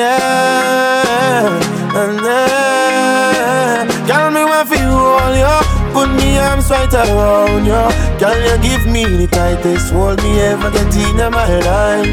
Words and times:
yeah, 0.00 2.00
and 2.00 2.20
yeah. 2.24 3.84
Girl, 4.08 4.30
me 4.30 4.42
want 4.44 4.68
for 4.68 4.76
you 4.76 4.90
all, 4.90 5.34
yo. 5.36 5.60
Put 5.92 6.08
me 6.16 6.38
arms 6.38 6.70
right 6.70 6.92
around 6.92 7.66
you. 7.66 7.84
Girl, 8.20 8.40
you 8.48 8.56
give 8.62 8.86
me 8.86 9.04
the 9.04 9.26
tightest 9.26 9.92
hold 9.92 10.22
me 10.22 10.40
ever 10.40 10.70
get 10.70 10.94
in 10.96 11.16
my 11.30 11.58
life. 11.70 12.10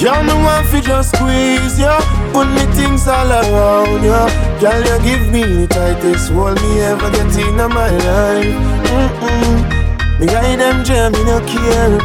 Girl, 0.00 0.22
me 0.22 0.34
want 0.44 0.66
fi 0.68 0.80
just 0.80 1.14
squeeze 1.14 1.78
you. 1.78 1.96
Put 2.32 2.48
me 2.48 2.64
things 2.74 3.06
all 3.08 3.30
around 3.30 4.02
you. 4.02 4.24
Girl, 4.60 4.80
you 4.80 4.98
give 5.04 5.30
me 5.32 5.42
the 5.42 5.66
tightest 5.66 6.30
hold 6.32 6.60
me 6.62 6.80
ever 6.80 7.10
get 7.10 7.36
in 7.36 7.56
my 7.56 7.90
life 7.90 8.54
Mm-mm 8.88 10.20
Me 10.20 10.26
guide 10.26 10.58
them 10.58 10.84
jam, 10.84 11.12
me 11.12 11.22
no 11.24 11.40
care 11.40 11.98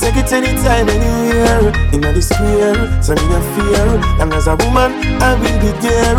you 0.00 0.06
take 0.06 0.24
it 0.24 0.32
anytime, 0.32 0.88
anywhere. 0.88 1.68
In 1.92 2.00
the 2.00 2.22
square, 2.22 3.02
so 3.02 3.14
me 3.14 3.22
no 3.28 3.40
fear. 3.52 4.00
Long 4.18 4.32
as 4.32 4.46
a 4.46 4.56
woman, 4.56 4.96
I 5.20 5.34
will 5.34 5.60
be 5.60 5.72
there. 5.84 6.16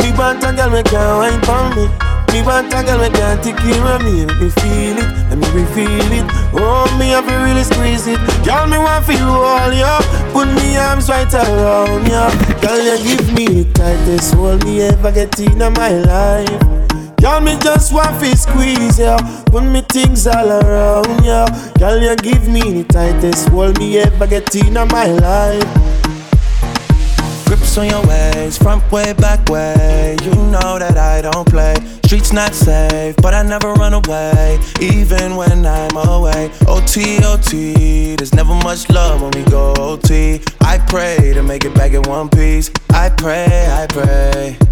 Me 0.00 0.16
want 0.16 0.42
a 0.42 0.52
girl, 0.52 0.70
me 0.70 0.82
can 0.82 1.18
wine 1.18 1.42
for 1.42 1.76
me. 1.76 2.12
Me 2.32 2.40
want 2.40 2.72
a 2.72 2.82
girl 2.82 2.98
we 2.98 3.10
can 3.10 3.42
take 3.42 3.58
care 3.58 3.94
of 3.94 4.02
me 4.02 4.24
Make 4.24 4.40
me 4.40 4.48
feel 4.48 4.96
it, 4.96 5.28
let 5.28 5.36
me 5.36 5.46
reveal 5.52 6.12
it 6.16 6.24
Oh, 6.54 6.88
me 6.98 7.10
have 7.10 7.28
to 7.28 7.34
really 7.34 7.62
squeeze 7.62 8.06
it 8.06 8.18
Girl, 8.42 8.66
me 8.66 8.78
want 8.78 9.06
you 9.06 9.18
all, 9.20 9.70
yo 9.70 9.98
Put 10.32 10.48
me 10.56 10.78
arms 10.78 11.10
right 11.10 11.28
around 11.34 12.08
you 12.08 12.56
Girl, 12.62 12.80
you 12.80 13.16
give 13.16 13.34
me 13.34 13.64
the 13.64 13.72
tightest 13.74 14.32
hold 14.32 14.64
me 14.64 14.80
ever 14.80 15.12
get 15.12 15.38
in 15.38 15.58
my 15.58 15.90
life 15.90 16.81
Girl, 17.20 17.40
me 17.40 17.56
just 17.60 17.92
want 17.92 18.18
to 18.20 18.36
squeeze 18.36 18.98
ya 18.98 19.16
Put 19.46 19.64
me 19.64 19.82
things 19.82 20.26
all 20.26 20.50
around 20.50 21.24
ya 21.24 21.46
Girl, 21.78 22.00
you 22.00 22.16
give 22.16 22.48
me 22.48 22.82
the 22.82 22.84
tightest 22.84 23.48
hold 23.48 23.78
me 23.78 23.98
ever 23.98 24.26
get 24.26 24.54
in 24.54 24.74
my 24.74 25.06
life 25.06 25.92
Grips 27.52 27.76
on 27.76 27.86
your 27.86 28.06
ways, 28.06 28.56
front 28.56 28.82
way, 28.90 29.12
back 29.12 29.46
way. 29.50 30.16
You 30.22 30.34
know 30.34 30.78
that 30.78 30.96
I 30.96 31.20
don't 31.20 31.46
play. 31.46 31.74
Streets 32.02 32.32
not 32.32 32.54
safe, 32.54 33.14
but 33.16 33.34
I 33.34 33.42
never 33.42 33.74
run 33.74 33.92
away, 33.92 34.58
even 34.80 35.36
when 35.36 35.66
I'm 35.66 35.94
away. 35.96 36.50
OT, 36.66 37.22
OT, 37.22 38.16
there's 38.16 38.34
never 38.34 38.54
much 38.54 38.88
love 38.88 39.20
when 39.20 39.32
we 39.32 39.44
go 39.50 39.74
OT. 39.76 40.40
I 40.62 40.78
pray 40.88 41.34
to 41.34 41.42
make 41.42 41.66
it 41.66 41.74
back 41.74 41.92
in 41.92 42.02
one 42.02 42.30
piece. 42.30 42.70
I 42.88 43.10
pray, 43.10 43.66
I 43.70 43.86
pray. 43.86 44.71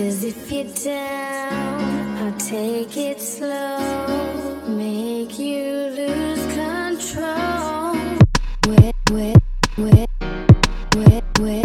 Cause 0.00 0.24
if 0.24 0.50
you're 0.50 0.64
down, 0.64 2.16
I'll 2.16 2.32
take 2.38 2.96
it 2.96 3.20
slow, 3.20 4.62
make 4.66 5.38
you 5.38 5.92
lose 5.94 6.42
control. 6.54 7.96
Where, 8.64 8.92
where, 9.10 9.34
where, 9.76 10.06
where, 10.96 11.22
where. 11.38 11.62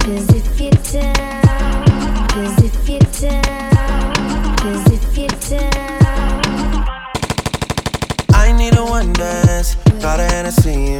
Cause 0.00 0.28
if 0.34 0.60
you're 0.60 0.70
down, 0.92 2.28
cause 2.28 2.62
if 2.62 2.88
you're 2.90 3.08
down, 3.30 4.56
cause 4.58 4.86
if 4.92 5.16
you're 5.16 5.28
down. 5.48 6.84
I 8.34 8.52
need 8.54 8.76
a 8.76 8.84
one. 8.84 9.14
Got 10.00 10.18
a 10.20 10.24
Hennessy 10.24 10.99